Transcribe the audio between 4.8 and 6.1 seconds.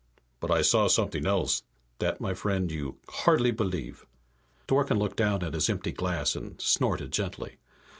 looked down at his empty